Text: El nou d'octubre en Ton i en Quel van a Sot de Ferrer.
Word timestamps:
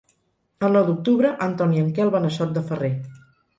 El 0.67 0.73
nou 0.75 0.87
d'octubre 0.87 1.35
en 1.47 1.53
Ton 1.61 1.77
i 1.77 1.83
en 1.83 1.93
Quel 2.01 2.11
van 2.19 2.27
a 2.31 2.35
Sot 2.41 2.59
de 2.59 2.67
Ferrer. 2.73 2.93